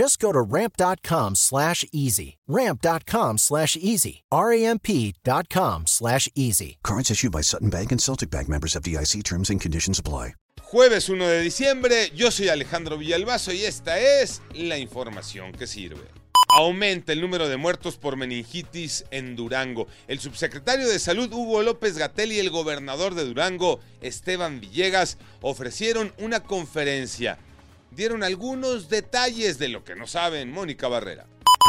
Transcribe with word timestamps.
Just 0.00 0.18
go 0.18 0.32
to 0.32 0.40
ramp.com 0.40 1.34
slash 1.34 1.84
easy. 1.92 2.38
Ramp.com 2.48 3.36
slash 3.36 3.76
easy. 3.76 4.22
R-A-M-P.com 4.32 5.86
slash 5.86 6.26
easy. 6.34 6.78
Cards 6.82 7.10
issued 7.10 7.32
by 7.32 7.42
Sutton 7.42 7.68
Bank 7.68 7.92
and 7.92 8.00
Celtic 8.00 8.30
Bank 8.30 8.48
members 8.48 8.74
of 8.74 8.82
DIC 8.82 9.22
terms 9.24 9.50
and 9.50 9.60
conditions 9.60 9.98
apply. 9.98 10.36
Jueves 10.62 11.10
1 11.10 11.18
de 11.18 11.42
diciembre, 11.42 12.10
yo 12.14 12.30
soy 12.30 12.48
Alejandro 12.48 12.96
Villalbazo 12.96 13.52
y 13.52 13.66
esta 13.66 14.00
es 14.00 14.40
la 14.54 14.78
información 14.78 15.52
que 15.52 15.66
sirve. 15.66 16.08
Aumenta 16.48 17.12
el 17.12 17.20
número 17.20 17.46
de 17.46 17.58
muertos 17.58 17.98
por 17.98 18.16
meningitis 18.16 19.04
en 19.10 19.36
Durango. 19.36 19.86
El 20.08 20.18
subsecretario 20.18 20.88
de 20.88 20.98
Salud 20.98 21.30
Hugo 21.30 21.62
López 21.62 21.98
Gatel 21.98 22.32
y 22.32 22.38
el 22.38 22.48
gobernador 22.48 23.14
de 23.14 23.26
Durango, 23.26 23.80
Esteban 24.00 24.60
Villegas, 24.60 25.18
ofrecieron 25.42 26.14
una 26.16 26.40
conferencia. 26.40 27.38
Dieron 27.90 28.22
algunos 28.22 28.88
detalles 28.88 29.58
de 29.58 29.68
lo 29.68 29.84
que 29.84 29.96
no 29.96 30.06
saben. 30.06 30.52
Mónica 30.52 30.88
Barrera. 30.88 31.26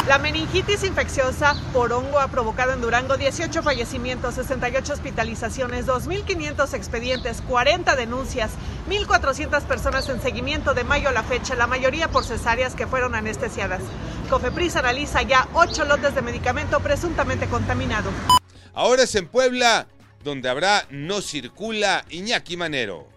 La 0.08 0.18
meningitis 0.18 0.84
infecciosa 0.84 1.56
por 1.74 1.92
hongo 1.92 2.20
ha 2.20 2.30
provocado 2.30 2.74
en 2.74 2.82
Durango 2.82 3.18
18 3.18 3.62
fallecimientos, 3.62 4.36
68 4.36 4.94
hospitalizaciones, 4.94 5.86
2.500 5.86 6.74
expedientes, 6.74 7.42
40 7.42 7.96
denuncias, 7.96 8.52
1.400 8.90 9.62
personas 9.64 10.08
en 10.10 10.22
seguimiento 10.22 10.74
de 10.74 10.84
mayo 10.84 11.10
a 11.10 11.12
la 11.12 11.24
fecha, 11.24 11.56
la 11.56 11.68
mayoría 11.68 12.08
por 12.08 12.24
cesáreas 12.24 12.74
que 12.74 12.88
fueron 12.88 13.16
anestesiadas. 13.16 13.82
Cofepris 14.30 14.76
analiza 14.76 15.22
ya 15.24 15.48
8 15.54 15.86
lotes 15.86 16.16
de 16.16 16.22
medicamento 16.22 16.80
presuntamente 16.80 17.48
contaminado. 17.48 18.10
Ahora 18.74 19.04
es 19.04 19.14
en 19.16 19.28
Puebla, 19.28 19.88
donde 20.24 20.50
habrá 20.50 20.86
no 20.90 21.22
circula 21.22 22.06
Iñaki 22.10 22.58
Manero. 22.58 23.08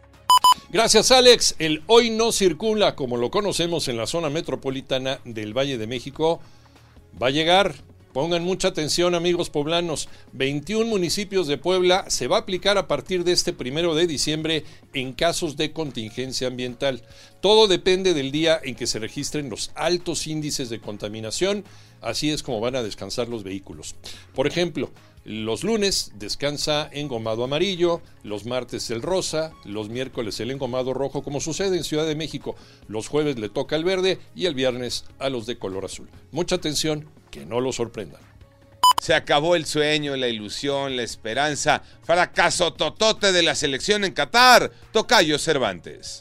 Gracias 0.74 1.12
Alex. 1.12 1.54
El 1.60 1.84
hoy 1.86 2.10
no 2.10 2.32
circula 2.32 2.96
como 2.96 3.16
lo 3.16 3.30
conocemos 3.30 3.86
en 3.86 3.96
la 3.96 4.08
zona 4.08 4.28
metropolitana 4.28 5.20
del 5.24 5.56
Valle 5.56 5.78
de 5.78 5.86
México 5.86 6.40
va 7.22 7.28
a 7.28 7.30
llegar. 7.30 7.76
Pongan 8.14 8.44
mucha 8.44 8.68
atención 8.68 9.16
amigos 9.16 9.50
poblanos. 9.50 10.08
21 10.34 10.86
municipios 10.86 11.48
de 11.48 11.58
Puebla 11.58 12.04
se 12.06 12.28
va 12.28 12.36
a 12.36 12.40
aplicar 12.42 12.78
a 12.78 12.86
partir 12.86 13.24
de 13.24 13.32
este 13.32 13.52
primero 13.52 13.96
de 13.96 14.06
diciembre 14.06 14.62
en 14.92 15.14
casos 15.14 15.56
de 15.56 15.72
contingencia 15.72 16.46
ambiental. 16.46 17.02
Todo 17.40 17.66
depende 17.66 18.14
del 18.14 18.30
día 18.30 18.60
en 18.62 18.76
que 18.76 18.86
se 18.86 19.00
registren 19.00 19.50
los 19.50 19.72
altos 19.74 20.28
índices 20.28 20.70
de 20.70 20.78
contaminación. 20.78 21.64
Así 22.00 22.30
es 22.30 22.44
como 22.44 22.60
van 22.60 22.76
a 22.76 22.84
descansar 22.84 23.28
los 23.28 23.42
vehículos. 23.42 23.96
Por 24.32 24.46
ejemplo, 24.46 24.92
los 25.24 25.64
lunes 25.64 26.12
descansa 26.14 26.88
engomado 26.92 27.42
amarillo, 27.42 28.00
los 28.22 28.46
martes 28.46 28.90
el 28.90 29.02
rosa, 29.02 29.52
los 29.64 29.88
miércoles 29.88 30.38
el 30.38 30.52
engomado 30.52 30.94
rojo, 30.94 31.24
como 31.24 31.40
sucede 31.40 31.78
en 31.78 31.82
Ciudad 31.82 32.06
de 32.06 32.14
México. 32.14 32.54
Los 32.86 33.08
jueves 33.08 33.40
le 33.40 33.48
toca 33.48 33.74
el 33.74 33.82
verde 33.82 34.20
y 34.36 34.46
el 34.46 34.54
viernes 34.54 35.04
a 35.18 35.30
los 35.30 35.46
de 35.46 35.58
color 35.58 35.86
azul. 35.86 36.08
Mucha 36.30 36.54
atención, 36.54 37.08
que 37.34 37.44
no 37.44 37.58
lo 37.58 37.72
sorprendan. 37.72 38.20
Se 39.00 39.12
acabó 39.12 39.56
el 39.56 39.66
sueño, 39.66 40.14
la 40.16 40.28
ilusión, 40.28 40.96
la 40.96 41.02
esperanza. 41.02 41.82
Fracaso 42.04 42.72
totote 42.72 43.32
de 43.32 43.42
la 43.42 43.56
selección 43.56 44.04
en 44.04 44.12
Qatar. 44.12 44.70
Tocayo 44.92 45.36
Cervantes. 45.40 46.20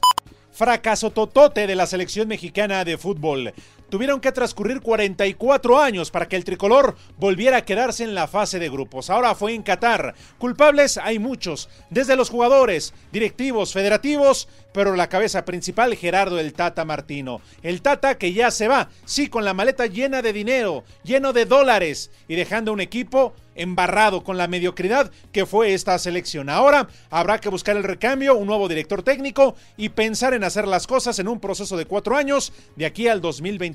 Fracaso 0.51 1.12
totote 1.12 1.68
de 1.68 1.75
la 1.75 1.85
selección 1.85 2.28
mexicana 2.28 2.84
de 2.84 2.97
fútbol. 2.97 3.53
Tuvieron 3.94 4.22
que 4.22 4.31
transcurrir 4.31 4.81
44 4.81 5.80
años 5.80 6.09
para 6.09 6.28
que 6.28 6.36
el 6.36 6.44
tricolor 6.44 6.96
volviera 7.20 7.58
a 7.58 7.62
quedarse 7.64 8.04
en 8.04 8.16
la 8.16 8.28
fase 8.28 8.58
de 8.58 8.68
grupos. 8.68 9.12
Ahora 9.12 9.36
fue 9.36 9.54
en 9.54 9.62
Qatar. 9.62 10.16
Culpables 10.40 10.98
hay 10.98 11.20
muchos, 11.20 11.70
desde 11.92 12.16
los 12.16 12.31
jugadores, 12.31 12.96
directivos, 13.12 13.72
federativos, 13.72 14.48
pero 14.74 14.96
la 14.96 15.09
cabeza 15.09 15.46
principal 15.46 15.96
Gerardo 15.96 16.40
el 16.40 16.54
Tata 16.54 16.86
Martino. 16.86 17.40
El 17.62 17.84
Tata 17.84 18.18
que 18.18 18.34
ya 18.34 18.50
se 18.50 18.68
va, 18.68 18.90
sí, 19.06 19.28
con 19.28 19.46
la 19.46 19.54
maleta 19.54 19.86
llena 19.86 20.24
de 20.24 20.34
dinero, 20.34 20.84
lleno 21.04 21.31
de 21.31 21.46
dólares 21.46 22.10
y 22.28 22.34
dejando 22.36 22.74
un 22.74 22.81
equipo 22.81 23.36
embarrado 23.56 24.24
con 24.24 24.38
la 24.38 24.48
mediocridad 24.48 25.12
que 25.31 25.46
fue 25.46 25.74
esta 25.74 25.98
selección. 26.00 26.50
Ahora 26.50 26.88
habrá 27.10 27.40
que 27.40 27.50
buscar 27.50 27.78
el 27.78 27.84
recambio, 27.84 28.36
un 28.36 28.48
nuevo 28.48 28.68
director 28.68 29.04
técnico 29.04 29.56
y 29.78 29.90
pensar 29.90 30.34
en 30.34 30.44
hacer 30.44 30.68
las 30.68 30.88
cosas 30.88 31.20
en 31.20 31.28
un 31.28 31.40
proceso 31.40 31.78
de 31.78 31.86
cuatro 31.86 32.18
años 32.18 32.52
de 32.75 32.86
aquí 32.88 33.08
al 33.08 33.22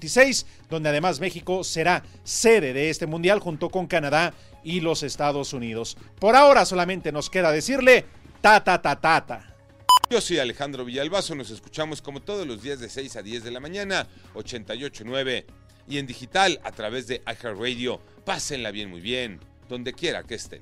2026, 0.09 0.47
donde 0.69 0.89
además 0.89 1.21
México 1.21 1.63
será 1.65 2.03
sede 2.25 2.73
de 2.73 2.91
este 2.91 3.07
mundial 3.07 3.39
junto 3.41 3.71
con 3.71 3.87
Canadá 3.87 4.35
y 4.65 4.81
los 4.81 5.03
Estados 5.03 5.53
Unidos. 5.53 5.97
Por 6.19 6.37
ahora 6.37 6.65
solamente 6.65 7.13
nos 7.13 7.31
queda 7.31 7.53
decirle 7.53 8.05
ta 8.41 8.63
ta 8.65 8.81
ta 8.81 8.97
ta. 9.01 9.55
Yo 10.11 10.21
soy 10.21 10.39
Alejandro 10.39 10.85
Villalbazo, 10.85 11.35
nos 11.35 11.51
escuchamos 11.51 12.01
como 12.01 12.21
todos 12.21 12.47
los 12.47 12.63
días 12.63 12.81
de 12.81 12.89
6 12.89 13.17
a 13.17 13.23
10 13.23 13.45
de 13.45 13.51
la 13.51 13.61
mañana, 13.61 14.07
88.9 14.35 15.45
y 15.87 15.99
en 15.99 16.07
digital 16.07 16.61
a 16.65 16.73
través 16.73 17.07
de 17.07 17.23
iHeartRadio. 17.27 18.01
Pásenla 18.25 18.71
bien, 18.71 18.89
muy 18.89 19.01
bien, 19.01 19.39
donde 19.69 19.93
quiera 19.93 20.23
que 20.23 20.37
estén. 20.37 20.61